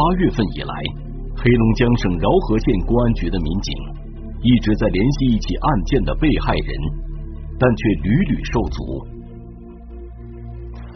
[0.00, 0.74] 八月份以来，
[1.36, 3.76] 黑龙江省饶河县公安局的民警
[4.40, 6.72] 一直在联系一起案件的被害人，
[7.58, 9.06] 但却屡屡受阻。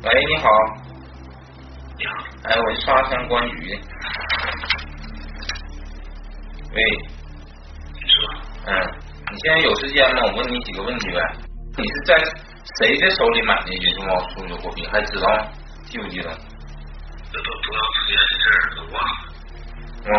[0.05, 0.48] 喂，你好。
[1.98, 2.12] 你好，
[2.44, 3.78] 哎，我是双鸭山公安局。
[6.72, 6.83] 喂，
[7.92, 8.16] 你说，
[8.64, 8.72] 嗯，
[9.30, 10.22] 你现在有时间吗？
[10.33, 11.20] 我问你几个问题呗。
[11.77, 12.16] 你是在
[12.80, 14.86] 谁的手里买的云数茂数字货币？
[14.86, 15.44] 还知道吗？
[15.91, 16.30] 记不记得？
[17.34, 19.18] 这都多长时间的事儿都忘了。
[20.06, 20.14] 嗯，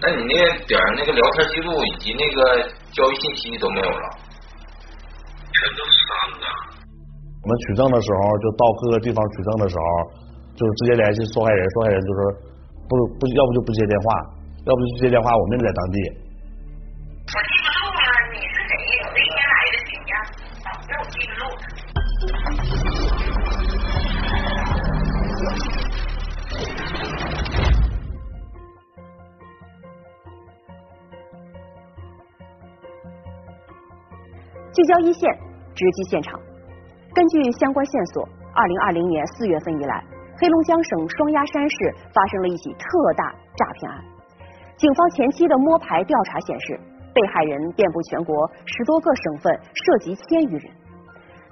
[0.00, 2.40] 那你那个点儿那个聊天记录以及那个
[2.88, 4.06] 交易信息都没有了？
[5.52, 6.08] 全都删
[6.40, 6.48] 了。
[6.80, 9.84] 我们取证的时候，就到各个地方取证的时候，
[10.56, 12.18] 就是直接联系受害人，受害人就是
[12.88, 14.06] 不不要不就不接电话，
[14.64, 15.96] 要不就接电话，我们也在当地。
[34.82, 35.30] 聚焦一线，
[35.76, 36.34] 直击现场。
[37.14, 40.02] 根据相关线索，二零二零年四月份以来，
[40.36, 41.76] 黑龙江省双鸭山市
[42.12, 44.02] 发生了一起特大诈骗案。
[44.76, 46.80] 警方前期的摸排调查显示，
[47.14, 48.34] 被害人遍布全国
[48.66, 50.72] 十多个省份，涉及千余人。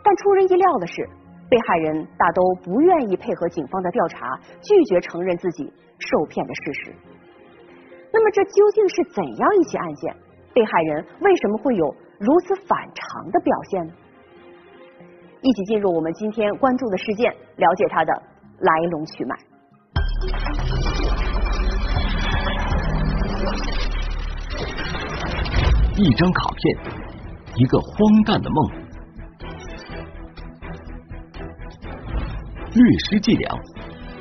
[0.02, 1.08] 但出人意料的是，
[1.48, 4.26] 被害人大都不愿意配合警方的调查，
[4.60, 6.92] 拒绝承认自己受骗的事实。
[8.12, 10.16] 那么，这究竟是怎样一起案件？
[10.52, 13.92] 被害人为什么会有如此反常的表现呢？
[15.40, 18.12] 一起进入我们今天关注的事件，了解它的
[18.58, 19.34] 来龙去脉。
[25.96, 26.78] 一张卡片，
[27.56, 28.70] 一个荒诞的梦，
[32.74, 33.58] 略施伎俩，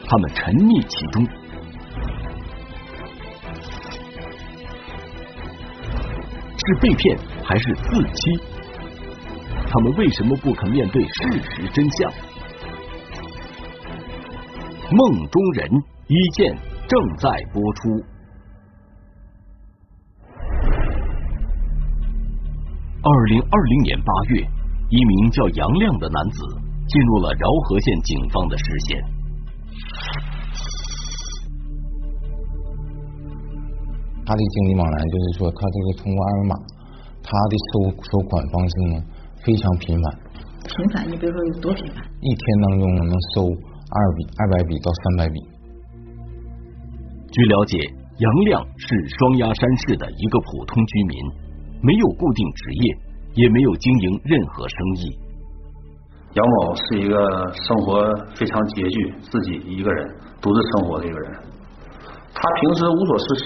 [0.07, 1.27] 他们沉溺其中。
[6.65, 7.17] 是被骗
[7.49, 8.29] 还是自欺？
[9.67, 11.09] 他们为什么不肯面对事
[11.49, 12.11] 实真相？
[14.91, 15.67] 梦中人
[16.05, 16.55] 一见
[16.87, 17.89] 正在播出。
[23.01, 24.47] 二零二零年八月，
[24.91, 26.45] 一名叫杨亮的男子
[26.87, 29.03] 进入了饶河县警方的视线。
[34.23, 36.55] 他的经济往来就是说，他这个通过二维码，
[37.29, 38.95] 他的收收款方式呢
[39.45, 40.05] 非常频繁，
[40.65, 42.03] 频繁，你比如说有多频繁？
[42.21, 45.37] 一天当中能收二笔、二百笔到三百笔。
[47.29, 47.77] 据了解，
[48.17, 48.87] 杨亮是
[49.19, 51.17] 双鸭山市的一个普通居民，
[51.83, 52.97] 没有固定职业，
[53.35, 55.19] 也没有经营任何生意。
[56.33, 58.01] 杨某是一个生活
[58.33, 60.09] 非常拮据，自己一个人
[60.41, 61.31] 独自生活的一个人。
[62.33, 63.25] 他平时无所事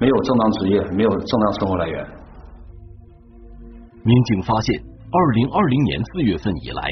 [0.00, 2.06] 没有正当职业，没有正当生活来源。
[4.04, 6.82] 民警发现，二零二零年四月份以来，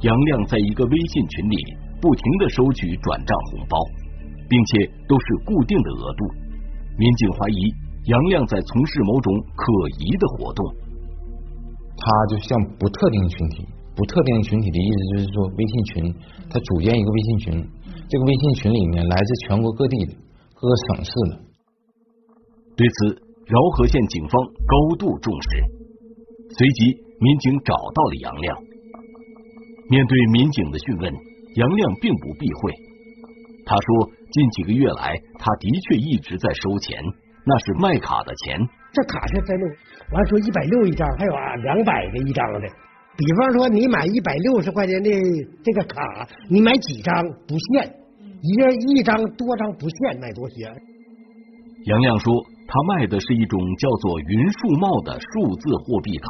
[0.00, 1.56] 杨亮在一个微信群里
[2.00, 3.76] 不停的收取转账红包，
[4.48, 6.24] 并且都是固定的额度。
[6.96, 7.60] 民警怀疑
[8.06, 9.64] 杨亮在从事某种可
[10.00, 10.64] 疑的活动。
[11.98, 16.14] 他就像不特定群体，不特定群体的意思就是说，微信群
[16.48, 17.68] 他组建一个微信群，
[18.08, 20.14] 这个微信群里面来自全国各地的
[20.54, 21.45] 各个省市的。
[22.76, 24.32] 对此，饶河县警方
[24.68, 25.48] 高度重视。
[26.50, 28.56] 随即，民警找到了杨亮。
[29.88, 31.12] 面对民警的讯问，
[31.54, 32.72] 杨亮并不避讳。
[33.64, 37.02] 他说，近几个月来，他的确一直在收钱，
[37.44, 38.60] 那是卖卡的钱。
[38.92, 39.66] 这卡片在录，
[40.12, 42.60] 完说一百六一张，还有啊两百个一张的。
[43.16, 45.10] 比方说，你买一百六十块钱的
[45.64, 47.14] 这个卡，你买几张
[47.48, 47.88] 不限，
[48.42, 50.70] 一人一张多张不限，买多些。
[51.86, 52.34] 杨亮说，
[52.68, 56.28] 他卖的是一种叫做“云数茂”的数字货币卡，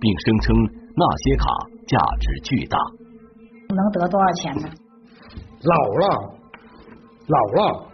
[0.00, 0.56] 并声称
[0.94, 1.44] 那些卡
[1.86, 2.78] 价值巨大。
[3.68, 4.68] 能得多少钱呢？
[5.62, 6.06] 老了，
[7.26, 7.90] 老了，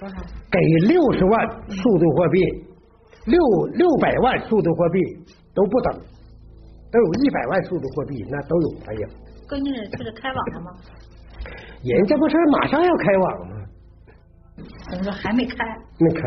[0.00, 0.14] 多少？
[0.50, 0.58] 给
[0.88, 2.40] 六十万数字货币，
[3.26, 3.38] 六
[3.74, 5.00] 六百万数字货币
[5.54, 5.94] 都不等，
[6.90, 9.08] 都有一百万数字货币，那都有哎呀。
[9.48, 10.72] 关键是这个开网了吗？
[11.84, 13.55] 人家不是马上要开网吗？
[14.90, 15.56] 怎么说还没开？
[15.98, 16.22] 没开，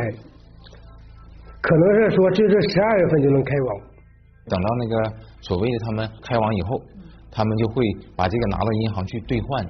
[1.62, 3.82] 可能是说这是十二月份就能开网。
[4.48, 6.82] 等到那个所谓的他们开网以后，
[7.32, 7.82] 他他们就会
[8.18, 9.66] 把这个拿到银行去兑换，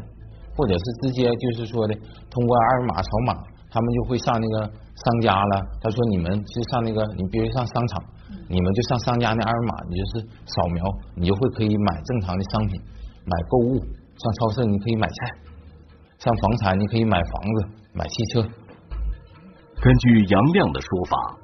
[0.58, 1.94] 或者是直接就是说的
[2.28, 3.34] 通过二维码扫码，
[3.70, 5.62] 他们就会上那个商家了。
[5.80, 8.04] 他说你们就上那个，你比如上商场，
[8.50, 10.84] 你们就上商家那二维码，你就是扫描，
[11.14, 12.82] 你就会可以买正常的商品，
[13.24, 15.14] 买购物，上超市你可以买菜，
[16.18, 18.42] 上房产你可以买房子、买汽车。
[19.82, 21.38] 根据杨亮的说法，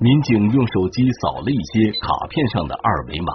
[0.00, 3.32] 民警用手机扫了一些卡片上的二维码。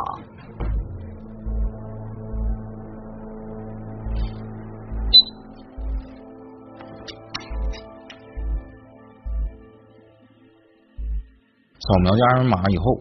[11.79, 12.99] 扫描这二维码以后，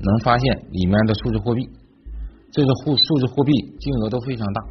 [0.00, 1.68] 能发现里面的数字货币，
[2.52, 4.62] 这个数数字货币金额都非常大，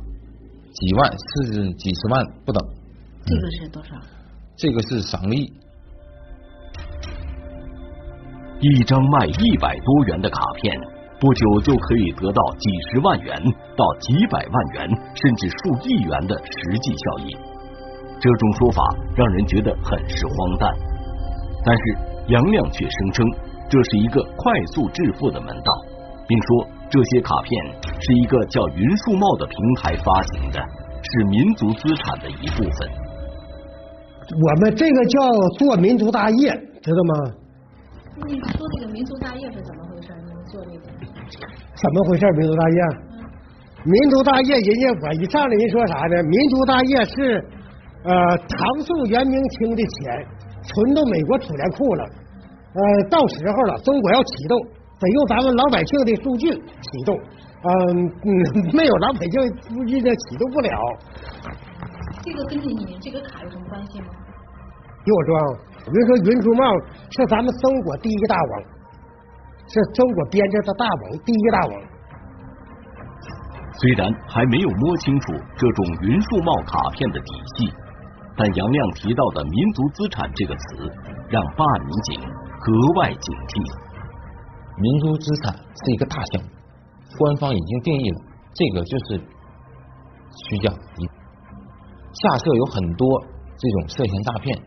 [0.72, 2.83] 几万甚至几十万不等。
[3.26, 3.96] 这个是多少？
[4.56, 5.52] 这个是上个亿。
[8.60, 10.74] 一张卖一百多元的卡片，
[11.20, 13.42] 不久就可以得到几十万元
[13.76, 17.36] 到几百万元，甚至数亿元的实际效益。
[18.20, 18.84] 这种说法
[19.18, 20.72] 让人觉得很是荒诞，
[21.66, 21.98] 但是
[22.28, 23.26] 杨亮却声称
[23.70, 25.74] 这是一个快速致富的门道，
[26.26, 27.66] 并说这些卡片
[28.00, 30.60] 是一个叫云树茂的平台发行的，
[31.02, 33.03] 是民族资产的一部分。
[34.32, 35.20] 我们这个叫
[35.60, 36.50] 做民族大业，
[36.82, 37.14] 知道吗？
[38.26, 40.14] 你说这个民族大业是怎么回事？
[40.24, 40.86] 你们做这个？
[41.76, 42.26] 怎么回事？
[42.38, 42.80] 民族大业？
[43.84, 46.24] 民族大业，人家我一上来人说啥呢？
[46.24, 47.44] 民族大业是
[48.06, 50.26] 呃唐宋元明清的钱
[50.64, 52.04] 存到美国储粮库了，
[52.74, 54.58] 呃到时候了，中国要启动，
[55.00, 58.32] 得用咱们老百姓的数据启动，嗯嗯，
[58.74, 59.36] 没有老百姓
[59.76, 60.72] 估计呢，启动不了。
[62.24, 64.08] 这个跟你这个卡有什么关系吗？
[65.04, 65.44] 听我说啊，
[65.86, 66.64] 我跟你说，云树茂
[67.12, 68.64] 是咱们中国第一个大王，
[69.68, 71.74] 是中国编制的大王，第一个大王。
[73.76, 77.74] 虽然还没有摸清楚这种云树茂卡片的底细，
[78.38, 80.90] 但杨亮提到的“民族资产”这个词，
[81.28, 82.72] 让办案民警格
[83.02, 83.60] 外警惕。
[84.78, 86.50] 民族资产是一个大项目，
[87.18, 88.22] 官方已经定义了，
[88.54, 89.20] 这个就是
[90.48, 90.72] 虚假。
[92.14, 93.08] 下设有很多
[93.58, 94.58] 这种涉嫌诈骗、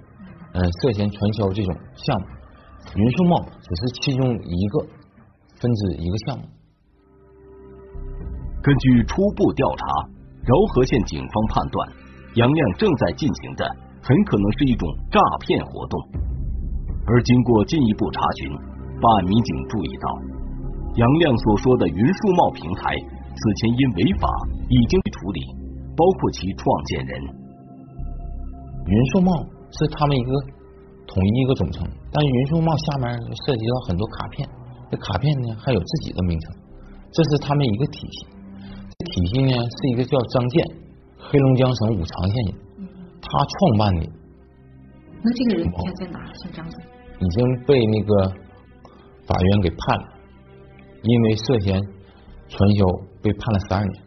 [0.52, 2.26] 嗯涉嫌传销这种项目，
[2.96, 4.80] 云树茂只是其中一个
[5.60, 6.44] 分支一个项目。
[8.62, 9.86] 根据初步调查，
[10.42, 11.88] 饶河县警方判断，
[12.34, 13.64] 杨亮正在进行的
[14.02, 16.00] 很可能是一种诈骗活动。
[17.06, 18.50] 而经过进一步查询，
[18.98, 20.08] 办案民警注意到，
[20.96, 24.28] 杨亮所说的云树茂平台此前因违法
[24.68, 25.40] 已经被处理，
[25.96, 27.22] 包括其创建人。
[28.86, 29.32] 云数茂
[29.72, 30.30] 是他们一个
[31.06, 34.48] 统一一个总称，但是云数茂下面涉及到很多卡片，
[34.90, 36.54] 这卡片呢还有自己的名称，
[37.10, 38.26] 这是他们一个体系。
[38.98, 40.64] 这体系呢是一个叫张建，
[41.18, 42.54] 黑龙江省五常县人，
[43.20, 44.06] 他创办的。
[45.22, 46.32] 那这个人现在在哪？
[46.34, 46.80] 姓张建？
[47.18, 48.28] 已经被那个
[49.26, 50.08] 法院给判了，
[51.02, 51.80] 因为涉嫌
[52.48, 52.84] 传销
[53.22, 54.02] 被判了十二年。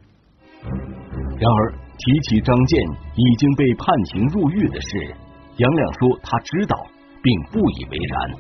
[1.40, 2.82] 然而提起张建
[3.16, 5.16] 已经被判刑入狱的事，
[5.58, 6.88] 杨亮说他知道，
[7.22, 8.32] 并不以为然。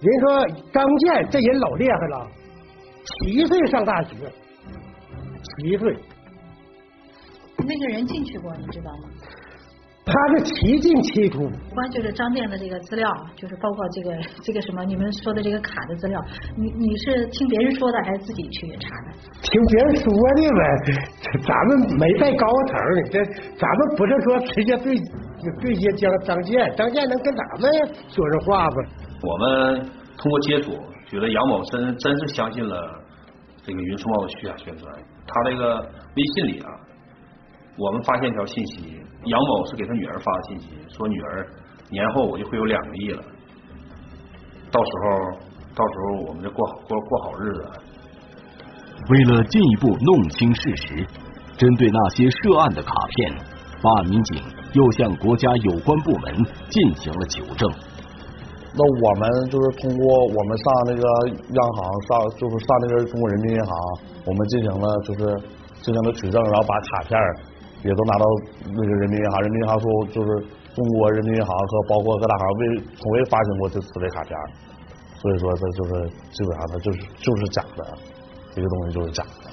[0.00, 2.28] 人说张建这人老厉害了，
[3.04, 4.16] 七岁上大学，
[5.42, 5.96] 七岁。
[7.56, 9.08] 那个人进去过，你知道吗？
[10.06, 11.40] 他是七进七出。
[11.74, 16.20] 关就是张建的这个资料，就是包括这个 这个什么你们说的这个卡的资料，
[16.56, 19.12] 你你是听别人说的还是自己去查的？
[19.42, 22.76] 听别人说的呗， 咱们没在高层，
[23.10, 23.24] 这
[23.56, 24.94] 咱们不是说直接对
[25.60, 27.70] 对接张张建，张建能跟咱们
[28.08, 28.76] 说这话吗？
[29.22, 30.72] 我们通过接触，
[31.06, 33.00] 觉得杨某真真是相信了
[33.64, 34.94] 这个云树茂的虚假宣传。
[35.26, 36.68] 他这个微信里啊，
[37.78, 41.46] 我们发现一条信息，杨某是给他女儿发的信息，说女儿
[41.90, 43.22] 年后我就会有两个亿了，
[44.70, 45.38] 到时候
[45.74, 47.64] 到时候我们就过好过过好日子。
[49.10, 51.06] 为了进一步弄清事实，
[51.56, 53.34] 针对那些涉案的卡片，
[53.82, 56.34] 办案民警又向国家有关部门
[56.70, 57.70] 进行了求证。
[58.76, 63.70] 那我们就是通过我们上那个央行上，就是上那个中国人民银行，
[64.26, 65.20] 我们进行了就是
[65.80, 67.20] 进行了取证，然后把卡片
[67.84, 68.24] 也都拿到
[68.64, 70.28] 那个人民银行，人民银行说就是
[70.74, 74.34] 中国人民银行和包括各大行未从未发行过这此类卡片，
[75.20, 77.84] 所以说这就是基本上它就是就是假的，
[78.54, 79.50] 这个东西就是假的。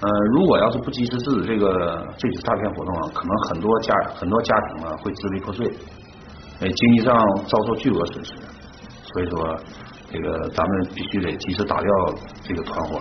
[0.00, 5.66] 呃，如果要是不及时制止这个这起诈骗活动啊，可能很多家很多家庭啊会支离破碎，
[6.60, 7.16] 呃，经济上
[7.46, 8.34] 遭受巨额损失。
[9.14, 9.56] 所以说，
[10.10, 11.88] 这个咱们必须得及时打掉
[12.42, 13.00] 这个团伙。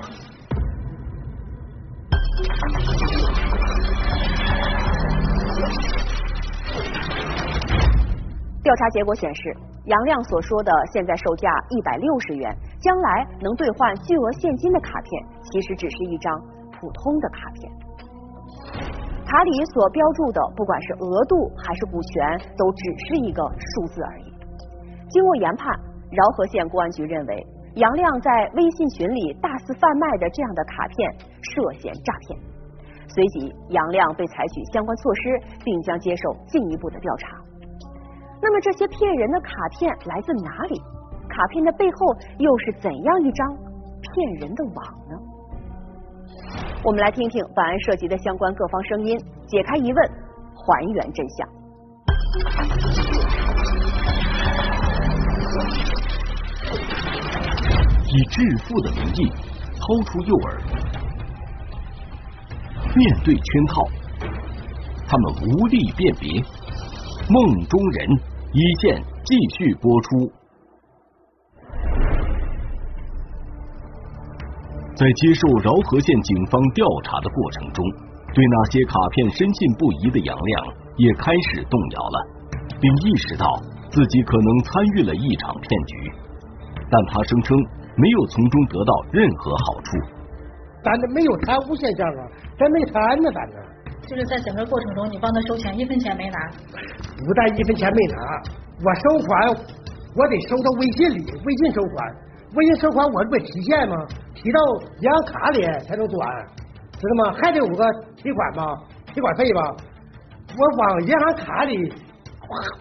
[8.63, 9.53] 调查结果显示，
[9.85, 16.33] 杨亮所说的现在售价一百六十元，将来能兑换巨额现金的卡片，其实只是一张
[16.71, 17.69] 普通的卡片。
[19.27, 23.43] 卡里所标注的，不管是额度还是股权，都只是一个
[23.75, 24.31] 数字而已。
[25.09, 25.67] 经过研判，
[26.09, 31.11] 饶河县公安局认为，杨亮在微信群里大肆贩卖的这样的卡片
[31.51, 32.39] 涉嫌诈骗。
[33.09, 37.27] 随即，杨亮被采取相关措施，并将接受进一步的调查。
[38.43, 40.81] 那么这些骗人的卡片来自哪里？
[41.29, 43.47] 卡片的背后又是怎样一张
[44.01, 45.15] 骗人的网呢？
[46.83, 50.11] 我们来听听本案涉及的相关各方声音，解开疑问，
[50.53, 51.47] 还原真相。
[58.09, 59.31] 以致富的名义
[59.79, 60.45] 掏出诱饵，
[62.93, 63.87] 面对圈套，
[65.07, 66.43] 他们无力辨别。
[67.29, 68.32] 梦中人。
[68.53, 70.31] 一线继续播出。
[74.93, 77.83] 在接受饶河县警方调查的过程中，
[78.31, 80.67] 对那些卡片深信不疑的杨亮
[80.97, 82.27] 也开始动摇了，
[82.79, 83.47] 并意识到
[83.89, 86.11] 自己可能参与了一场骗局。
[86.91, 87.57] 但他声称
[87.97, 89.97] 没有从中得到任何好处。
[90.83, 92.21] 咱这没有贪污现象啊，
[92.59, 93.57] 咱没贪呢，咱这。
[94.07, 96.37] 就是在整个过程中，你帮他收钱，一分钱没拿。
[97.25, 98.17] 不但一分钱没拿，
[98.83, 99.47] 我收款
[100.15, 102.15] 我得收到微信里，微信收款，
[102.55, 103.95] 微信收款我这不提现吗？
[104.35, 104.59] 提到
[104.99, 106.29] 银行卡里才能转，
[106.99, 107.37] 知道吗？
[107.41, 107.85] 还得有个
[108.17, 108.75] 提款吧，
[109.13, 109.61] 提款费吧。
[110.55, 111.91] 我往银行卡里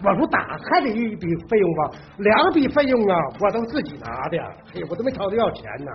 [0.03, 4.37] 往出打，还得一笔费用吧，两笔费用啊，我都自己拿的，
[4.75, 5.91] 哎呀，我都没朝他要钱呢。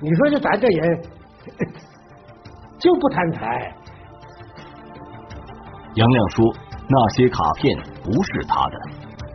[0.00, 1.02] 你说就咱这人
[2.78, 3.74] 就不贪财。
[5.98, 6.44] 杨亮说
[6.86, 8.76] ：“那些卡片不是他的，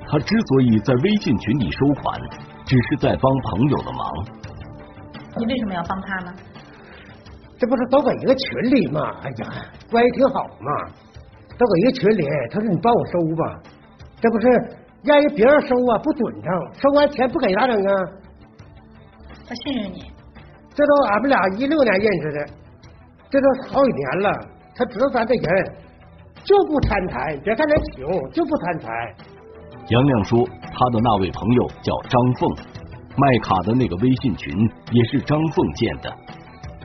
[0.07, 2.17] 他之所以在微信群里收款，
[2.65, 4.07] 只是在帮朋友的忙。
[5.35, 6.31] 你为什么要帮他呢？
[7.59, 9.01] 这不是都搁一个群里吗？
[9.23, 10.71] 哎呀，关系挺好嘛，
[11.57, 12.25] 都搁一个群里。
[12.49, 13.59] 他说你帮我收吧，
[14.21, 14.47] 这不是
[15.03, 17.91] 让人别人收啊，不准成，收完钱不给咋整啊？
[19.49, 20.09] 他信任你，
[20.73, 22.45] 这都俺们俩一六年认识的，
[23.29, 24.31] 这都好几年了，
[24.77, 25.75] 他知道咱这人。”
[26.43, 28.89] 就不贪财，别看他穷，就不贪财。
[29.89, 32.49] 杨亮说，他的那位朋友叫张凤，
[33.15, 34.53] 卖卡的那个微信群
[34.91, 36.11] 也是张凤建的，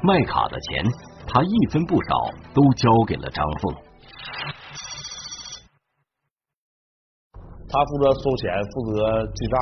[0.03, 0.85] 卖卡的钱
[1.27, 2.11] 他一分不少
[2.55, 3.75] 都交给了张凤。
[7.71, 9.59] 他负责收钱，负责记账，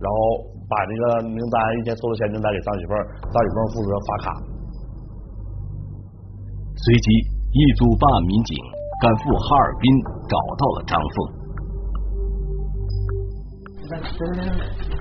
[0.00, 0.18] 然后
[0.68, 2.92] 把那个名单一天收的钱名单给张喜凤，
[3.24, 4.26] 张喜凤负责发卡。
[6.76, 7.10] 随即，
[7.52, 8.79] 一组办案民警。
[9.00, 9.90] 赶赴哈尔滨，
[10.28, 11.16] 找到了张凤。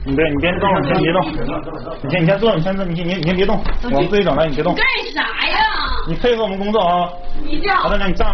[0.06, 1.22] 你别，你别动，你先别动。
[1.29, 3.62] 你先，你先坐，你先坐，你先，你你先别动。
[3.84, 4.74] 我们自己整来，你别动。
[4.74, 5.58] 干啥呀？
[6.08, 7.10] 你配合我们工作啊！
[7.44, 7.77] 你这样。
[7.77, 8.34] 好的，那你站。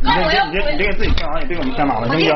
[0.00, 1.40] 你别，你别，你别给自己签啊！
[1.40, 2.34] 你别给我们签哪了，行不行？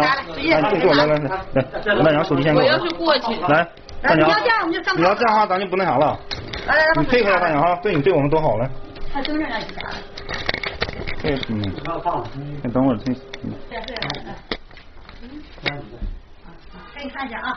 [0.50, 1.62] 来，你给我来来来来，
[2.02, 2.64] 大娘手机先给我。
[2.64, 3.40] 我要是过去。
[3.42, 3.66] 来，
[4.02, 4.28] 大娘。
[4.28, 4.98] 你要这样，我们就上。
[4.98, 6.18] 你要这样的话，咱就不那啥了。
[6.66, 8.68] 来来来，你配合下大娘哈，对你对我们多好来。
[9.12, 9.88] 他真让你啥？
[11.26, 11.62] 嗯，
[12.62, 13.14] 先等会儿，先。
[13.42, 13.50] 嗯。
[16.94, 17.50] 给你看一下啊，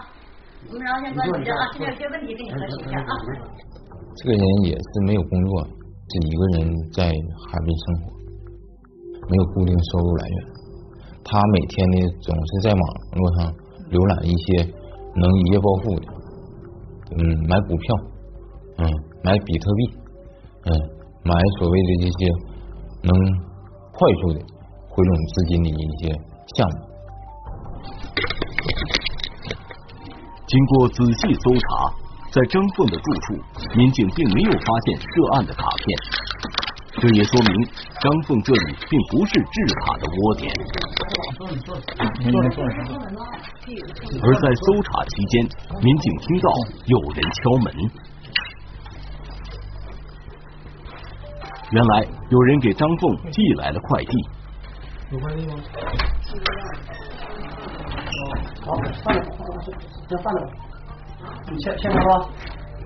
[0.68, 3.14] 我们然后先关注一下啊，现在有些问题跟你核实一下啊。
[4.18, 7.12] 这个人也是没有工作，就一个人在哈
[7.54, 8.12] 尔滨生活，
[9.30, 10.38] 没有固定收入来源。
[11.24, 12.82] 他每天呢总是在网
[13.16, 13.54] 络上
[13.92, 14.66] 浏览一些
[15.16, 16.08] 能一夜暴富的，
[17.16, 17.96] 嗯，买股票，
[18.78, 18.82] 嗯，
[19.24, 19.82] 买比特币，
[20.66, 20.68] 嗯，
[21.24, 22.20] 买所谓的这些
[23.04, 23.14] 能。
[24.00, 24.40] 快速的
[24.88, 26.08] 回笼资金的一些
[26.56, 26.76] 项目。
[30.48, 31.68] 经过仔细搜查，
[32.32, 33.36] 在张凤的住处，
[33.76, 35.04] 民警并没有发现涉
[35.34, 35.86] 案的卡片，
[37.02, 37.52] 这也说明
[38.00, 40.50] 张凤这里并不是制卡的窝点。
[44.24, 45.44] 而在搜查期间，
[45.84, 46.50] 民警听到
[46.86, 47.68] 有人敲门。
[51.72, 54.12] 原来有人给张凤寄来了快递。
[55.12, 55.54] 有快递吗？
[58.66, 59.22] 好，放着，
[60.08, 60.40] 先放着。
[61.52, 62.00] 你签签吧。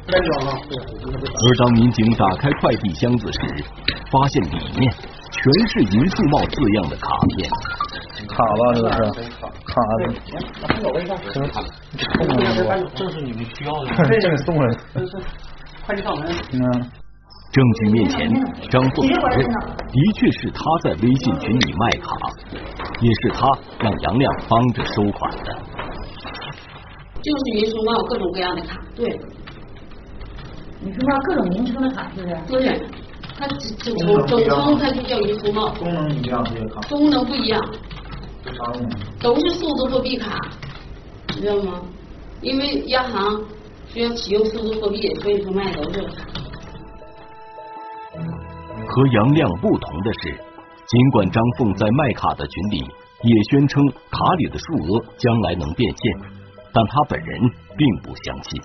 [0.05, 3.39] 而当民警打开快递箱子时，
[4.11, 4.93] 发现里面
[5.31, 7.49] 全是“银树茂”字样的卡片。
[8.27, 10.01] 卡吧，这是卡的。
[11.31, 11.55] 什么卡？
[12.17, 12.39] 送的。
[12.95, 13.85] 这是你们需要的。
[14.19, 14.63] 这是送的。
[15.85, 16.35] 快递上门。
[16.51, 16.91] 嗯。
[17.53, 18.33] 证据面前，
[18.67, 22.09] 张凤承认的确是他在微信群里卖卡，
[22.99, 23.47] 也是他
[23.79, 25.55] 让杨亮帮着收款的。
[27.21, 29.07] 就是云书茂各种各样的卡，对。
[30.83, 32.35] 云书茂各种名称的卡是不是？
[32.47, 32.81] 对，
[33.37, 33.95] 它总
[34.25, 35.69] 总总称它就叫云书茂。
[35.75, 36.81] 功能一样这些卡。
[36.89, 37.63] 功能不一样。
[39.21, 40.35] 都是数字货币卡，
[41.35, 41.79] 你知道吗？
[42.41, 43.39] 因为央行
[43.87, 46.25] 需要启用数字货币，所以说卖的都是卡。
[48.93, 50.29] 和杨亮不同的是，
[50.85, 52.77] 尽管张凤在卖卡的群里
[53.23, 56.29] 也宣称卡里的数额将来能变现，
[56.71, 57.41] 但他本人
[57.75, 58.61] 并不相信。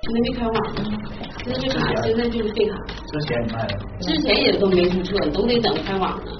[0.00, 0.56] 现在没开网，
[1.44, 2.78] 那这卡现在就是废卡。
[3.12, 3.76] 之前卖的？
[4.00, 6.32] 之前也都没注册，都得等开网呢。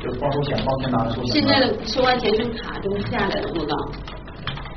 [0.00, 3.76] 就报收险，报钱拿的收现在收完钱这卡都下来了，我刚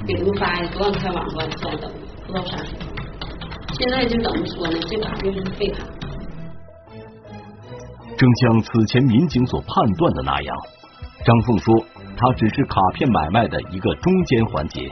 [0.05, 1.89] 给他们发的，不让开网，不让再等，
[2.25, 2.81] 不知道啥时候。
[3.79, 4.77] 现在就怎么说呢？
[4.89, 5.85] 这卡就是废卡。
[8.17, 10.57] 正像此前民警所判断的那样，
[11.23, 11.85] 张凤说，
[12.17, 14.89] 他只是卡片买卖的一个中间环节，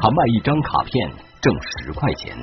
[0.00, 1.10] 他卖一张卡片
[1.42, 2.34] 挣十块钱。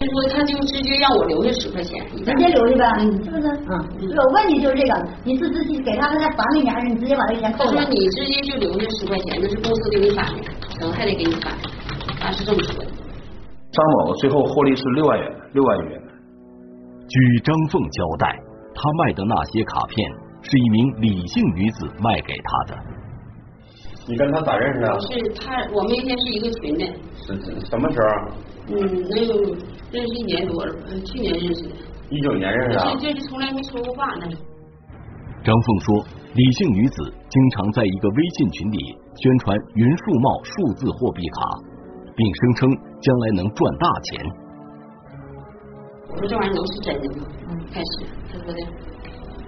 [0.00, 3.48] 他说他就直接让我留下十块钱，你直接留下呗，是不是？
[3.68, 10.42] 嗯，有问题就是这个，你是自己给他们再返给你，还是你直接把这钱扣他说你直接就留下十块钱，那是公司给你返的，
[10.78, 11.52] 可能还得给你返，
[12.18, 12.86] 他是这么说的。
[13.70, 16.00] 张某最后获利是六万元，六万元。
[17.06, 18.34] 据张凤交代。
[18.76, 20.12] 他卖的那些卡片
[20.42, 22.78] 是一名李姓女子卖给他的。
[24.06, 25.00] 你跟他咋认识的？
[25.00, 26.84] 是他，我们以前是一个群的。
[27.16, 27.34] 是
[27.66, 28.06] 什么时候？
[28.68, 28.76] 嗯，
[29.10, 29.34] 那有
[29.90, 31.74] 认识一年多了，去年认识的。
[32.10, 32.96] 一九年认识的。
[33.00, 34.28] 这是从来没说过话呢。
[35.42, 38.78] 张凤说，李姓女子经常在一个微信群里
[39.22, 41.38] 宣传云数贸数字货币卡，
[42.14, 44.45] 并声称将来能赚大钱。
[46.16, 47.26] 我说这玩意儿能是真的吗？
[47.50, 48.58] 嗯，开始他说的，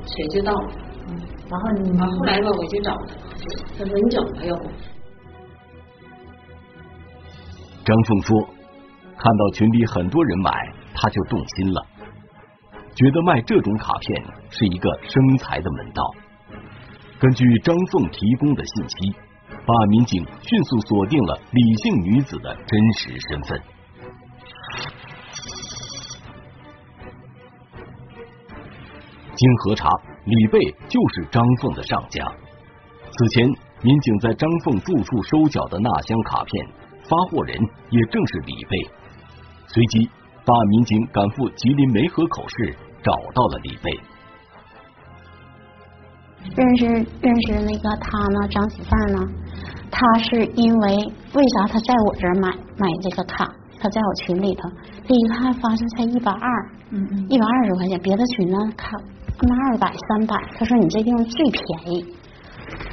[0.05, 0.69] 钱就到了。
[1.09, 1.17] 嗯，
[1.49, 3.15] 然后你，后来吧，我就找他，
[3.79, 4.69] 他说你整吧，要不。
[7.87, 8.39] 张凤说，
[9.17, 10.53] 看到群里很多人买，
[10.95, 11.87] 他就动心了，
[12.95, 16.03] 觉得卖这种卡片是一个生财的门道。
[17.19, 19.17] 根据张凤提供的信息，
[19.49, 23.63] 办案民警迅速锁定了李姓女子的真实身份。
[29.39, 29.89] 经核查，
[30.25, 32.27] 李贝就是张凤的上家。
[33.13, 33.47] 此前，
[33.83, 36.67] 民警在张凤住处收缴的那箱卡片，
[37.05, 37.57] 发货人
[37.91, 38.91] 也正是李贝。
[39.69, 40.11] 随即，
[40.45, 44.01] 办案民警赶赴吉林梅河口市，找到了李贝。
[46.57, 46.87] 认识
[47.21, 49.19] 认识那个他呢，张喜范呢？
[49.91, 50.97] 他是因为
[51.35, 53.49] 为啥他在我这儿买买这个卡？
[53.81, 54.69] 他在我群里头，
[55.07, 56.71] 这一看发现才一百二，
[57.29, 58.91] 一百二十块钱，别的群呢卡。
[59.47, 62.05] 卖二百三百，他说你这地方最便宜，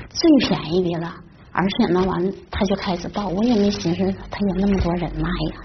[0.09, 1.09] 最便宜的了，
[1.51, 5.61] 而且呢完他就开始报，我也没寻思他有那么多人脉呀。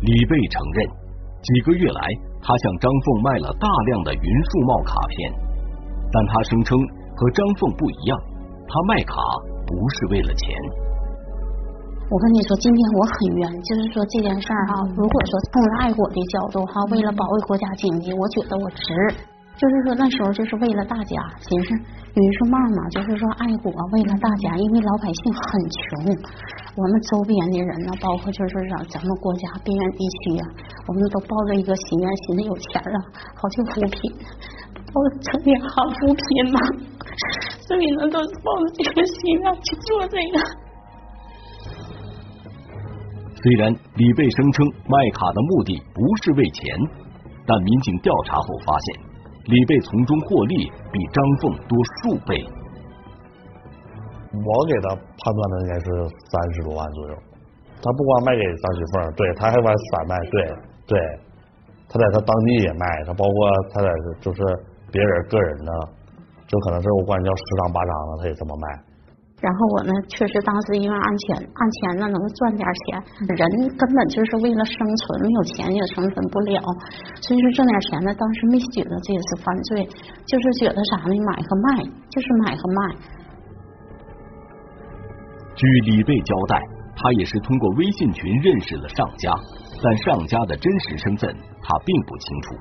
[0.00, 0.86] 李贝承认，
[1.40, 2.00] 几个月来
[2.42, 5.32] 他向张凤卖了大量的云数茂卡片，
[6.10, 6.76] 但他声称
[7.16, 8.18] 和张凤不一样，
[8.66, 9.14] 他卖卡
[9.66, 10.50] 不是为了钱。
[12.10, 18.84] 我跟你说，今天我很冤，就是说这件事儿哈，如果说从爱国的角度哈，为了保卫国家经济，我觉得我值。
[19.54, 21.68] 就是说那时候就是为了大家，寻思
[22.14, 25.40] 云数茂嘛，就是说爱国，为了大家，因为老百姓很
[25.70, 26.10] 穷，
[26.74, 30.44] 我们周边的人呢，包括就是说咱们国家边远地区啊，
[30.88, 32.98] 我们都抱着一个心愿，寻思有钱了
[33.38, 34.10] 好去扶贫，
[34.90, 36.58] 抱着成天好扶贫嘛，
[37.62, 40.36] 所以呢都是抱着这个心愿去做这个。
[43.38, 46.74] 虽然李贝声称卖卡的目的不是为钱，
[47.46, 49.13] 但民警调查后发现。
[49.44, 52.44] 李贝从中获利比张凤多数倍。
[54.34, 55.86] 我给他判断的应该是
[56.30, 57.14] 三十多万左右。
[57.80, 60.42] 他不光卖给张喜凤，对他还往散卖，对
[60.86, 60.98] 对。
[61.86, 63.36] 他在他当地也卖，他包括
[63.70, 63.88] 他在
[64.20, 64.40] 就是
[64.90, 65.72] 别人个人的，
[66.48, 68.93] 就可能是我管叫十张八张的，他也这么卖。
[69.44, 72.96] 然后我呢，确实当时因为按钱按钱呢能赚点钱，
[73.36, 73.44] 人
[73.76, 76.56] 根本就是为了生存，没有钱也生存不了。
[77.20, 79.84] 所以说挣点钱呢，当时没觉得这也是犯罪，
[80.24, 81.12] 就是觉得啥呢？
[81.28, 82.80] 买和卖，就是买和卖。
[85.54, 86.56] 据李贝交代，
[86.96, 89.30] 他也是通过微信群认识了上家，
[89.82, 91.28] 但上家的真实身份
[91.60, 92.56] 他并不清楚。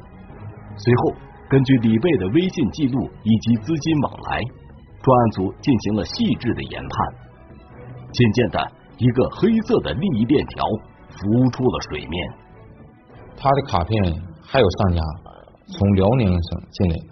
[0.75, 1.15] 随后，
[1.47, 4.41] 根据李贝的微信记录以及资金往来。
[5.03, 7.13] 专案组进行了细致的研判，
[8.13, 10.63] 渐渐的，一个黑色的利益链条
[11.09, 12.33] 浮出了水面。
[13.35, 15.01] 他的卡片还有上家
[15.67, 17.05] 从辽宁省进来的，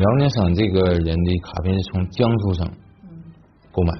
[0.00, 2.66] 辽宁省这个人的卡片是从江苏省
[3.70, 3.92] 购买。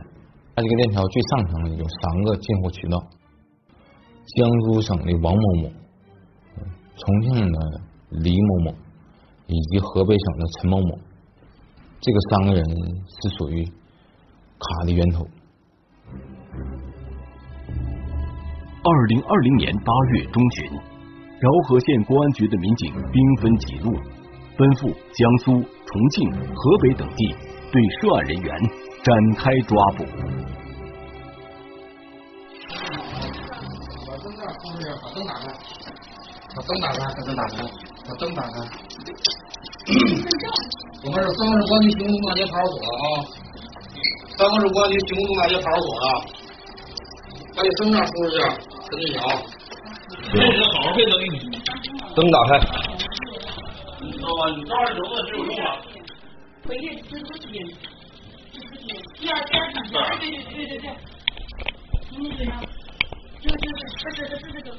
[0.54, 2.98] 他这个链条最上层有三个进货渠道：
[4.34, 5.68] 江苏省的王某某、
[6.96, 7.58] 重庆的
[8.10, 8.74] 李某某
[9.46, 11.07] 以及河北省的陈某某。
[12.00, 15.26] 这个三个人是属于卡的源头。
[18.84, 23.92] 二零二零年八月中旬，饶河县公安局的民警兵分几路，
[24.56, 27.34] 奔赴江苏、重庆、河北等地，
[27.72, 28.56] 对涉案人员
[29.02, 30.04] 展开抓捕。
[34.06, 34.62] 把灯打开，
[35.02, 35.44] 把灯打开，
[36.54, 37.54] 把灯打开，把灯打开，
[38.06, 38.56] 把灯打开。
[41.04, 43.06] 我们是三河市公安局行动大街派出所的啊，
[44.36, 46.04] 三河市公安局行动大街派出所的，
[47.54, 48.42] 把你身份证出示一下，
[48.82, 49.20] 陈俊桥。
[50.74, 51.34] 好好配合给你。
[52.14, 52.50] 灯打开。
[54.00, 54.50] 你知道吗？
[54.56, 55.64] 你当时留的只有用了。
[56.66, 57.48] 回去吃之前，
[58.52, 58.88] 吃之前，
[59.20, 60.84] 第二天对对对对对对，
[62.16, 62.60] 嗯对呀，
[63.40, 64.76] 这个这个这这这这这个。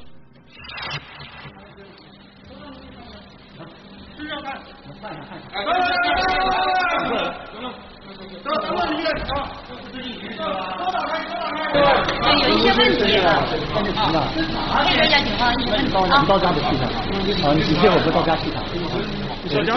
[4.20, 4.52] 身上看，
[5.00, 5.40] 看看看。
[5.56, 7.72] 哎，来来来来来来来，行了，
[8.44, 10.44] 等等等你啊，
[10.76, 12.04] 都打开，都打开。
[12.36, 13.48] 有一些问题了。
[13.48, 15.88] 这个要警方，你们你
[16.28, 16.84] 到家得去他，
[17.48, 18.60] 啊，你借我哥到家去他。
[19.48, 19.72] 小强。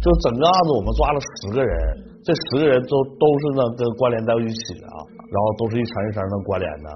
[0.00, 1.72] 就整个案子我们抓了十个人，
[2.24, 6.88] 这十个人都都是呢跟关联在一起的，然后都是一层一层的关联的。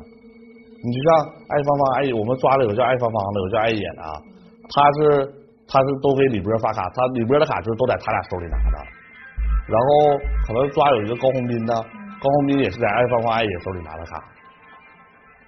[0.85, 1.09] 你就像
[1.49, 4.17] 艾芳芳、艾，我们抓了有叫艾芳芳的，有叫艾野的啊，
[4.73, 5.29] 他是
[5.67, 8.79] 他是都给李波发卡，他李波的卡就是都在他俩手里拿的。
[9.67, 14.23] 然后可能抓有一个高红斌的，高红斌也是在爱芳芳、艾野手里拿的卡，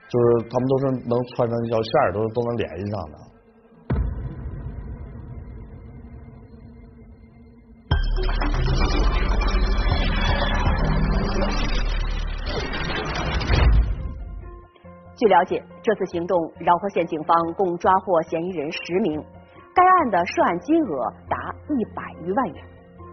[0.08, 3.18] 就是他们都是能穿成一条线儿，都都能联系上的。
[15.18, 19.24] 据了解，这次行动，饶河县警方共抓获嫌疑人十名，
[19.76, 21.36] 该案的涉案金额达
[21.68, 22.64] 一百余万元。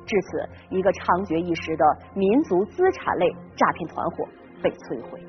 [0.05, 1.83] 至此，一个猖獗一时的
[2.15, 4.23] 民族资产类诈骗团伙
[4.63, 5.19] 被摧毁。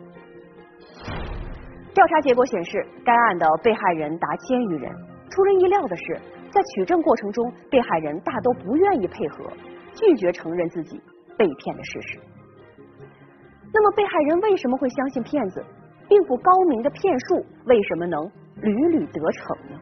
[1.93, 4.87] 调查结果显示，该案的被害人达千余人。
[5.29, 6.21] 出人意料的是，
[6.55, 9.51] 在取证过程中，被害人大都不愿意配合，
[9.95, 11.03] 拒绝承认自己
[11.37, 12.21] 被骗的事实。
[13.73, 15.65] 那么，被害人为什么会相信骗子？
[16.07, 18.23] 并不高明的骗术为什么能
[18.61, 19.81] 屡屡得逞呢？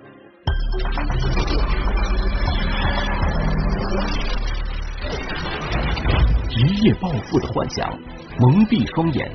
[6.62, 7.90] 一夜暴富的幻想
[8.38, 9.28] 蒙蔽双眼，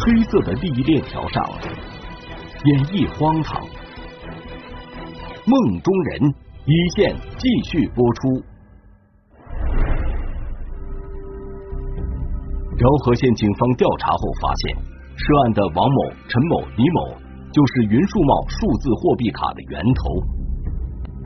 [0.00, 1.44] 黑色的利益链条上
[2.64, 3.60] 演绎荒唐。
[5.44, 5.52] 梦
[5.84, 6.24] 中人
[6.64, 8.40] 一线继续播出。
[12.80, 14.76] 饶河县警方调查后发现。
[15.20, 15.98] 涉案的王某、
[16.32, 17.12] 陈某、李某
[17.52, 20.00] 就是云数茂数字货币卡的源头，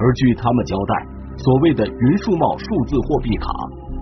[0.01, 1.07] 而据他们交代，
[1.39, 3.47] 所谓的云数茂数字货币卡，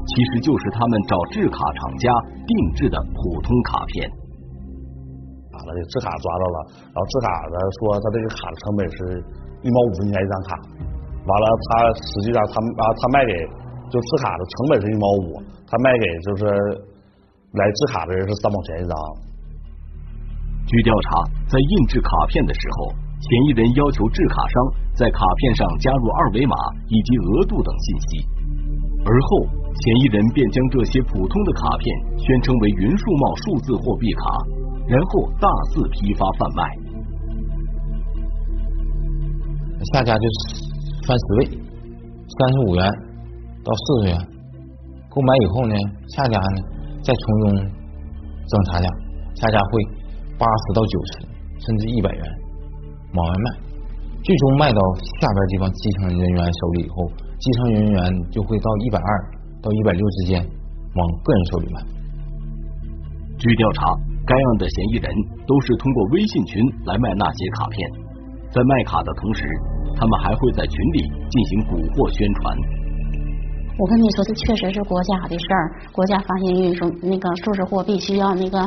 [0.06, 2.10] 其实就是他们找制卡厂家
[2.46, 4.10] 定制的普通卡片。
[5.52, 6.58] 完了，制卡抓到了，
[6.90, 8.98] 然后制卡的说他这个卡的成本是
[9.62, 10.50] 一毛五分钱一张卡，
[11.22, 13.32] 完了他实际上他啊他卖给
[13.92, 15.38] 就制卡的成本是一毛五，
[15.68, 16.42] 他卖给就是
[17.54, 18.94] 来制卡的人是三毛钱一张。
[20.66, 24.54] 据调查，在印制卡片的时候，嫌疑人要求制卡商
[24.96, 26.56] 在卡片上加入二维码
[26.88, 28.26] 以及额度等信息，
[29.04, 31.84] 而后嫌疑人便将这些普通的卡片
[32.18, 34.22] 宣称为云数茂数字货币卡，
[34.86, 36.62] 然后大肆批发贩卖。
[39.92, 40.36] 下家就是
[41.06, 42.86] 翻十位，三十五元
[43.64, 44.18] 到四十元，
[45.10, 45.74] 购买以后呢，
[46.14, 46.62] 下家呢
[47.02, 47.54] 再从中
[48.46, 48.88] 挣差价，
[49.34, 50.02] 下家会。
[50.38, 51.28] 八十到九十，
[51.60, 52.22] 甚至一百元
[53.14, 53.60] 往外卖，
[54.24, 54.80] 最终卖到
[55.20, 57.06] 下边地方基层人员手里以后，
[57.38, 59.10] 基层人员就会到一百二
[59.62, 61.80] 到一百六之间往个人手里卖。
[63.38, 63.86] 据调查，
[64.26, 65.08] 该案的嫌疑人
[65.46, 67.90] 都是通过微信群来卖那些卡片，
[68.50, 69.46] 在卖卡的同时，
[69.96, 72.81] 他们还会在群里进行蛊惑宣传。
[73.82, 75.74] 我跟你说，这确实是国家的事儿。
[75.90, 78.60] 国家发行运输那个数字货币需要那个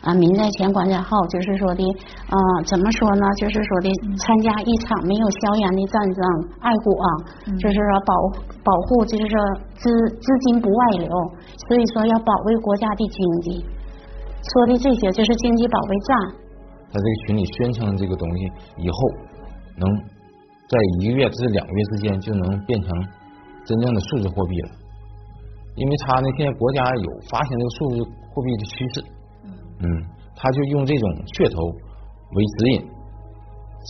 [0.00, 1.84] 啊民在前管家后，就是说的
[2.32, 3.28] 啊怎么说呢？
[3.36, 6.20] 就是说的参加一场没有硝烟的战争，
[6.64, 6.96] 爱国，
[7.60, 8.14] 就是说保
[8.64, 9.36] 保护，就是说
[9.76, 9.84] 资
[10.16, 11.12] 资金不外流，
[11.68, 13.60] 所以说要保卫国家的经济。
[13.60, 16.40] 说的这些就是经济保卫战。
[16.88, 18.40] 在这个群里宣称这个东西
[18.80, 18.96] 以后
[19.76, 19.84] 能
[20.72, 22.88] 在一个月至两个月之间就能变成
[23.66, 24.68] 真正的数字货币了。
[25.76, 27.94] 因为他呢，现在国家有发行这个数字
[28.30, 28.94] 货币的趋势，
[29.82, 29.86] 嗯，
[30.36, 32.86] 他就用这种噱头为指引，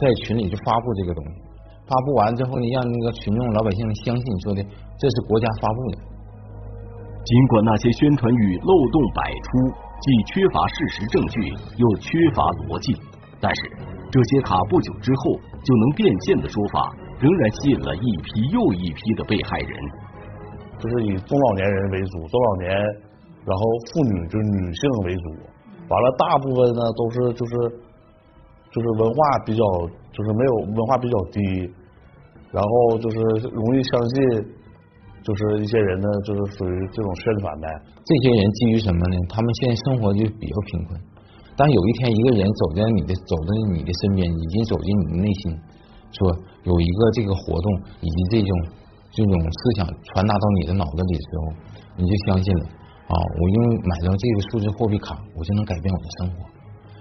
[0.00, 1.36] 在群里就发布这个东西，
[1.84, 4.64] 发布完之后呢，让那个群众老百姓相信说的
[4.96, 5.98] 这是国家发布的。
[7.24, 9.48] 尽管那些宣传语漏洞百出，
[10.00, 11.36] 既缺乏事实证据，
[11.76, 12.96] 又缺乏逻辑，
[13.40, 13.60] 但是
[14.08, 19.72] 这些卡不久之后就能变现的说法，仍然吸引了一批又一批的被害人。
[20.80, 22.70] 就是以中老年人为主，中老年，
[23.46, 25.30] 然后妇女就是女性为主，
[25.88, 27.52] 完了大部分呢都是就是
[28.70, 29.62] 就是文化比较
[30.12, 31.40] 就是没有文化比较低，
[32.50, 33.16] 然后就是
[33.48, 34.16] 容易相信，
[35.22, 37.68] 就是一些人呢就是属于这种宣传呗。
[38.04, 39.16] 这些人基于什么呢？
[39.30, 41.00] 他们现在生活就比较贫困，
[41.56, 45.56] 当有一天一个人走在你的走在你的身边，已经走进你的内心，
[46.18, 46.30] 说
[46.62, 47.66] 有一个这个活动
[48.00, 48.50] 以及这种。
[49.16, 51.54] 这种思想传达到你的脑子里的时候，
[51.94, 52.64] 你就相信了
[53.06, 53.14] 啊！
[53.14, 56.42] 我因为买到这个数字货币卡，我就能改变我的生活，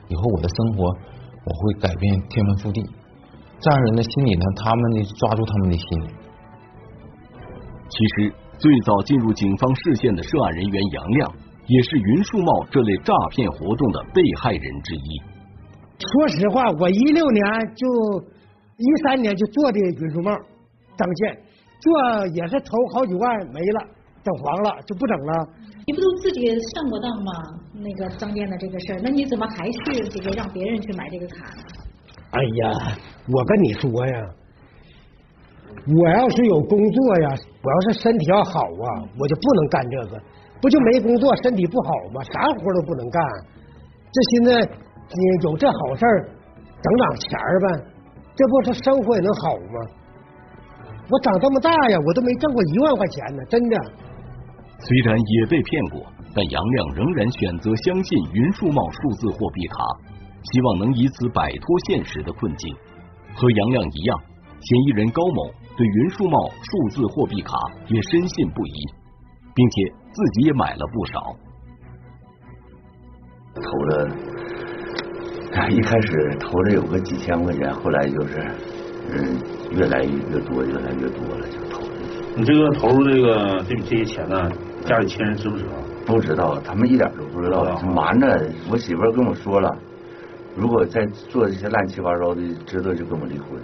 [0.09, 2.85] 以后我的生活我会改变天翻覆地。
[3.57, 6.07] 这样人的心理呢，他们呢抓住他们的心理。
[7.89, 11.33] 其实，最早进入警方视线的涉案人员杨亮，
[11.65, 15.21] 也是云树茂这类诈骗活动的被害人之一。
[15.97, 17.41] 说实话，我一六年
[17.73, 17.87] 就
[18.83, 20.31] 一三年就做的云树茂
[20.97, 21.37] 张建。
[21.83, 23.79] 做也是投好几万没了，
[24.23, 25.47] 整黄了就不整了。
[25.85, 27.31] 你不都自己上过当吗？
[27.73, 31.63] 那个张建的这个事儿，那你怎么还去这个让别人去买这个卡呢？
[32.31, 34.15] 哎呀，我跟你说呀，
[35.85, 37.29] 我要是有工作呀，
[37.61, 38.87] 我要是身体要好啊，
[39.19, 40.21] 我就不能干这个。
[40.61, 42.23] 不就没工作，身体不好吗？
[42.23, 43.21] 啥活都不能干。
[44.13, 46.29] 这现在你有这好事儿，
[46.81, 47.67] 整点钱呗，
[48.35, 49.77] 这不是生活也能好吗？
[51.09, 53.77] 我长这么大呀，我都没挣过一万块钱呢，真的。
[54.79, 56.01] 虽然也被骗过，
[56.33, 59.75] 但杨亮仍然选择相信云数茂数字货币卡，
[60.51, 62.75] 希望能以此摆脱现实的困境。
[63.35, 64.17] 和杨亮一样，
[64.59, 67.53] 嫌疑人高某对云数茂数字货币卡
[67.87, 68.73] 也深信不疑，
[69.53, 71.35] 并且自己也买了不少。
[73.55, 74.15] 投了，
[75.69, 78.45] 一开始投了有个几千块钱，后来就是，
[79.11, 79.37] 嗯。
[79.73, 82.21] 越来越多，越来越多了，就投进去。
[82.35, 84.51] 你这个投入这个这这些钱呢，
[84.85, 85.69] 家里亲人知不知道？
[86.05, 88.27] 不知道，他们一点都不知道，瞒着。
[88.69, 89.75] 我媳妇跟我说了，
[90.55, 93.59] 如果再做这些乱七八糟的，知道就跟我离婚。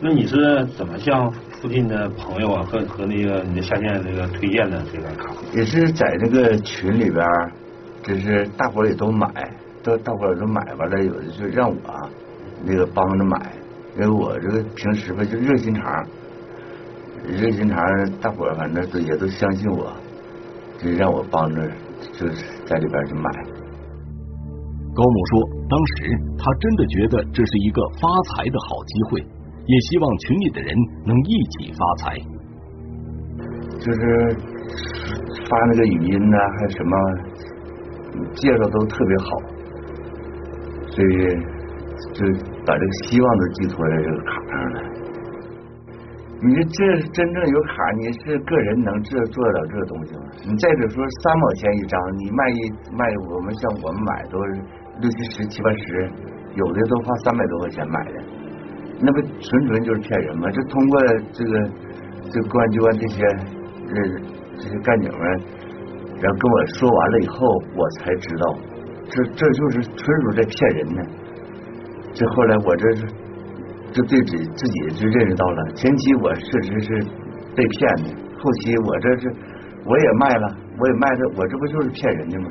[0.00, 5.30] 那你是怎么向附近的朋友啊和和那个你的下线那个推荐的这个卡？
[5.54, 7.22] 也是在那个群里边，
[8.02, 9.28] 就是大伙也都买，
[9.82, 11.76] 都大伙都买完了，有的就让我
[12.64, 13.52] 那个帮着买。
[13.96, 16.06] 因为我这个平时吧就热心肠，
[17.26, 17.76] 热心肠，
[18.20, 19.92] 大伙儿反正都也都相信我，
[20.78, 21.68] 就让我帮着，
[22.12, 23.30] 就是在里边去买。
[24.94, 29.20] 高某说，当时他真的觉得这是一个发财的好机会，
[29.66, 32.16] 也希望群里的人能一起发财。
[33.80, 34.36] 就是
[35.48, 36.92] 发那个语音呢，还什么
[38.34, 39.26] 介绍都特别好，
[40.90, 41.60] 所以。
[42.14, 42.24] 就
[42.64, 44.80] 把这个希望都寄托在这个卡上了。
[46.40, 46.78] 你说这
[47.12, 50.22] 真正有卡，你是个人能这做得了这个东西吗？
[50.48, 54.52] 你再者说三毛钱一张，你卖一卖，我们像我们买都是
[55.02, 56.10] 六七十、七八十，
[56.54, 58.24] 有的都花三百多块钱买的，
[59.02, 60.50] 那不纯纯就是骗人吗？
[60.50, 60.98] 就通过
[61.36, 61.70] 这个
[62.32, 63.22] 这公安机关这些
[63.86, 63.94] 这
[64.56, 65.22] 这些干警们，
[66.16, 68.56] 然后跟我说完了以后，我才知道，
[69.10, 71.02] 这这就是纯属在骗人呢。
[72.14, 73.06] 这后来我这是，
[73.92, 76.88] 就对自自己就认识到了，前期我确实是
[77.54, 79.22] 被骗的，后期我这是
[79.84, 82.48] 我也卖了，我也卖的，我这不就是骗人的吗？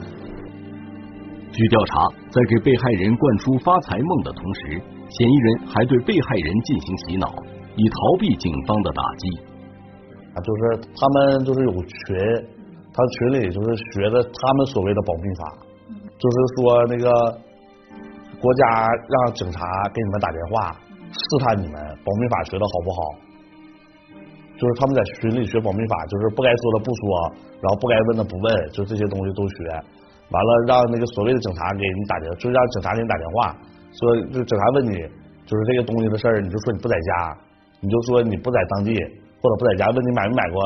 [1.51, 1.93] 据调查，
[2.29, 7.27] 在给被害人灌输发财梦的同时，嫌疑人还对被害人进行洗脑，
[7.75, 9.29] 以逃避警方的打击。
[10.33, 12.15] 啊，就是他们就是有群，
[12.93, 15.57] 他群里就是学的他们所谓的保密法，
[16.19, 17.39] 就是说那个。
[18.39, 19.59] 国家让警察
[19.91, 20.71] 给你们打电话
[21.11, 21.75] 试探你们
[22.07, 22.99] 保密法学的好不好？
[24.55, 27.03] 就是他们在群里学保密法，就是不该说的不说，
[27.59, 29.67] 然后不该问的不问，就这些东西都学。
[30.31, 33.59] 完了让那个所谓的警察给你打电，就让警察给你打电话，
[33.91, 33.99] 说
[34.31, 34.95] 就警察问你
[35.43, 37.35] 就是这个东西的事儿，你就说你不在家，
[37.83, 38.95] 你就说你不在当地
[39.43, 40.63] 或者不在家，问你买没买过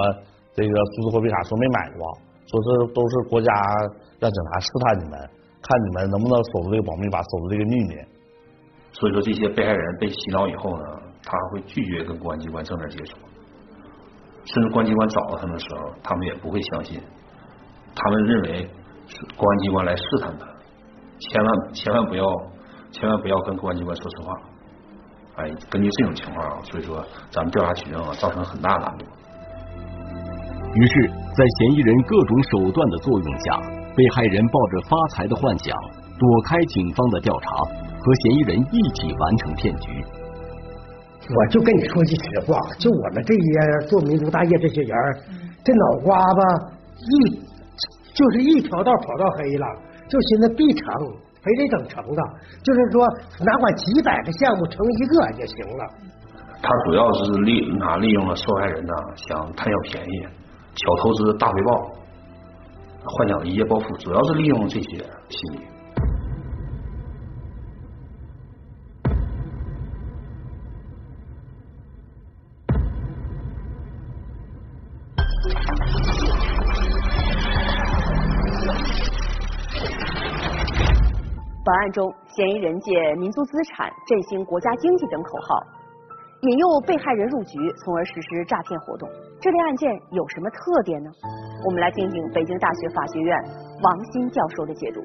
[0.53, 2.05] 这个数字货币卡，说没买过，
[2.45, 3.49] 说是都是国家
[4.21, 5.17] 让警察试探你们。
[5.63, 7.95] 看你们能不能守住这个保密法，守住这个秘密。
[8.91, 10.83] 所以说，这些被害人被洗脑以后呢，
[11.23, 13.17] 他会拒绝跟公安机关正面接触，
[14.45, 17.01] 甚至公安机关找到他们的时候，他们也不会相信，
[17.95, 18.69] 他们认为
[19.07, 20.45] 是公安机关来试探他，
[21.17, 22.25] 千万千万不要
[22.91, 24.33] 千万不要跟公安机关说实话。
[25.37, 29.05] 哎，根据这种情况啊，所以说咱们调查取证啊，造成很大难度。
[30.75, 35.75] 于是，在嫌疑人各种手段的作用下，被害人抱着发财的幻想，
[36.17, 37.49] 躲开警方的调查，
[37.99, 40.03] 和嫌疑人一起完成骗局。
[41.29, 44.97] 我就跟你说句实话，就我们这些做民族大业这些人，
[45.63, 46.39] 这脑瓜子
[46.99, 47.39] 一
[48.13, 49.65] 就是一条道跑到黑了，
[50.09, 50.85] 就寻思必成，
[51.41, 52.21] 非得整成的。
[52.61, 53.07] 就是说，
[53.39, 55.85] 哪管几百个项目成一个也行了。
[56.61, 60.27] 他主要是利哪利用了受害人呢，想贪小便宜、
[60.75, 61.91] 小投资大回报，
[63.05, 64.97] 幻想一夜暴富，主要是利用这些
[65.29, 65.59] 心理。
[81.65, 85.63] 本案中，嫌疑人借民族资产振兴国家经济等口号，
[86.43, 89.07] 引诱被害人入局，从而实施诈骗活动。
[89.39, 91.09] 这类案件有什么特点呢？
[91.65, 93.37] 我们来听听北京大学法学院
[93.81, 94.99] 王鑫教授的解读。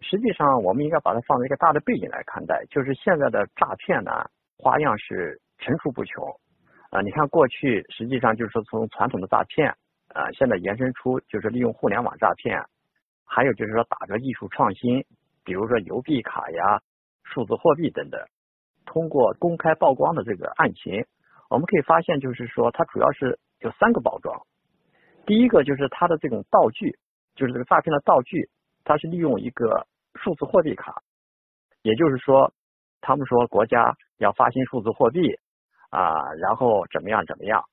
[0.00, 4.12] 实际上，我们应该把它放在一个大的背景来看待，就是现在的诈骗呢，
[4.58, 6.22] 花样是层出不穷。
[6.90, 9.70] 啊，你看过去，实际上就是说从传统的诈骗，
[10.12, 12.62] 啊，现在延伸出就是利用互联网诈骗。
[13.24, 15.02] 还有就是说，打着艺术创新，
[15.42, 16.82] 比如说邮币卡呀、
[17.24, 18.20] 数字货币等等，
[18.86, 21.04] 通过公开曝光的这个案情，
[21.50, 24.40] 我们可以发现，就是说它主要是有三个包装。
[25.26, 26.96] 第一个就是它的这种道具，
[27.34, 28.48] 就是这个诈骗的道具，
[28.84, 31.02] 它是利用一个数字货币卡，
[31.82, 32.52] 也就是说，
[33.02, 35.34] 他们说国家要发行数字货币
[35.90, 37.64] 啊，然后怎么样怎么样，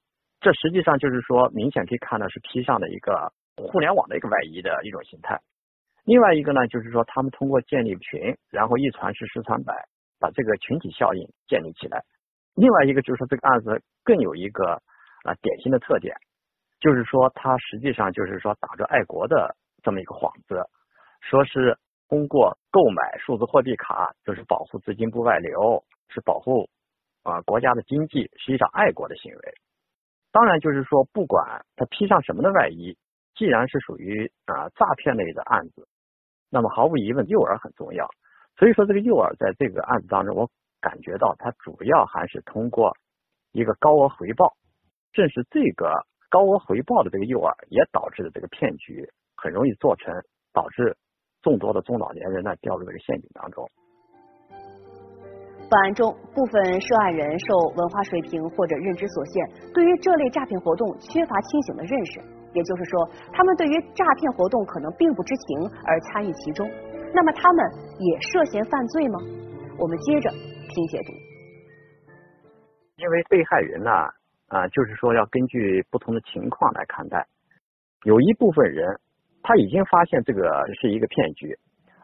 [0.42, 3.32] 这实际上就是说，明显可以看到是披上的一个。
[3.56, 5.40] 互联网的一个外衣的一种形态，
[6.06, 9.76] 另外一个呢，就是说他们通过建立群，然后一传十，十传百，
[10.24, 12.00] 把这个群体效应建立起来。
[12.56, 14.82] 另外一个就是说这个案子更有一个
[15.26, 16.16] 啊典型的特点，
[16.80, 20.64] 就是说它实际上就是说打着爱国的这么一个幌子，
[21.20, 26.70] 说是通过购买数字货币卡就是保护资金不外流，是保护
[27.24, 29.54] 啊国家的经济，实际上爱国的行为。
[30.32, 32.98] 当然就是说不管他披上什么的外衣。
[33.36, 35.88] 既然是属于啊诈骗类的案子，
[36.52, 38.08] 那么毫无疑问诱饵很重要。
[38.58, 42.96] 所以说这个诱饵在这个案子当中，我感觉到它主要还是通过
[43.52, 44.54] 一个高额回报。
[45.12, 45.92] 正是这个
[46.30, 50.14] 高额回报的这个诱饵，也导致了这个骗局很容易做成，
[50.52, 50.98] 导致
[51.42, 53.70] 众多的中老年人呢掉入这个陷阱当中。
[55.70, 62.20] 本案中，部分涉案人受文化水平或者认知所限，对于这类诈骗活动缺乏清醒的认识。
[62.54, 66.70] 也就是说，他们对于诈骗活动可能并不知情而参与其中，
[67.14, 67.64] 那么他们
[68.00, 69.20] 也涉嫌犯罪吗？
[69.78, 71.14] 我们接着听解读。
[72.98, 73.92] 因为被害人呢，
[74.48, 77.28] 啊，就是说要根据不同的情况来看待。
[78.04, 79.00] 有一部分人
[79.42, 81.58] 他已经发现这个是一个骗局，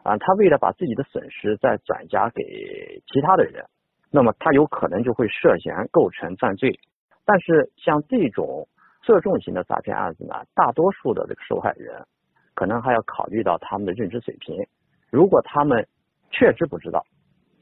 [0.04, 3.64] 啊，他为了把自己的损失再转嫁给其他的人，
[4.10, 6.78] 那么他有可能就会涉嫌构成犯罪。
[7.24, 8.68] 但是像这种。
[9.02, 12.04] 涉重型的诈骗案子呢，大多数的这个受害人
[12.54, 14.54] 可能还要考虑到他们的认知水平。
[15.10, 15.86] 如果他们
[16.30, 17.04] 确实不知道，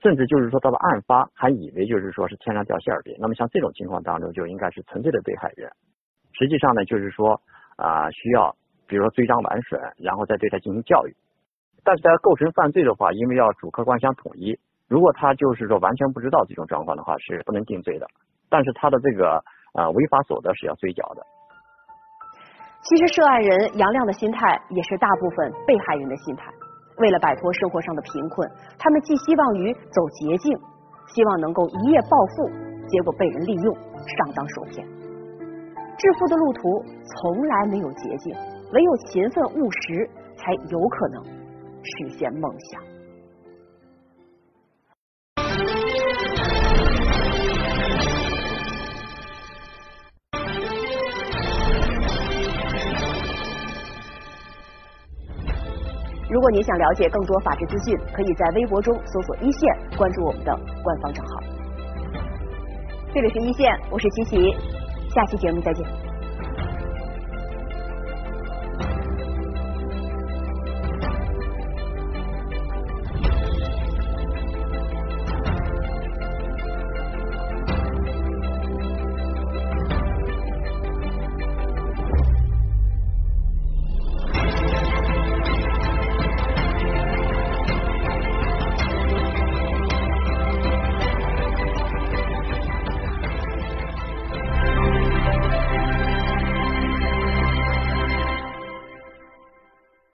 [0.03, 5.71] 甚至就是说到了案发还以为就是说是天上掉馅饼，那么像这种情况当中就应该是纯粹的被害人。
[6.33, 7.41] 实际上呢，就是说
[7.77, 8.55] 啊，需要
[8.87, 11.17] 比如说追赃完损，然后再对他进行教育。
[11.85, 18.07] 但是他构成犯罪的话，因为要主客观相统一，如果他就是说完全不知道这种状况的话，是不能定罪的。
[18.49, 19.43] 但是他的这个。
[19.75, 21.23] 啊，违法所得是要追缴的。
[22.81, 26.51] 其实涉案人杨亮的心态也是大部分被害人的心态。
[26.99, 30.59] 为了摆脱生活上的贫困，他们寄希望于走捷径，
[31.15, 32.49] 希望能够一夜暴富，
[32.89, 34.87] 结果被人利用，上当受骗。
[35.97, 38.35] 致富的路途从来没有捷径，
[38.73, 42.98] 唯有勤奋务实，才有可能实现梦想。
[56.39, 61.43] 如果您想了解更多法治资讯，可以在微博中搜索“一线”，关注我们的官方账号。
[63.13, 64.57] 这里是一线，我是琪琪，
[65.13, 66.08] 下期节目再见。